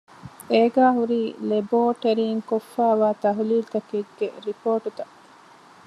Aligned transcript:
އޭގައި 0.51 0.95
ހުރީ 0.97 1.21
ލެބޯޓެރީން 1.49 2.41
ކޮށްފައިވާ 2.49 3.09
ތަހުލީލުތަކެއްގެ 3.23 4.27
ރިޕޯޓުތައް 4.45 5.15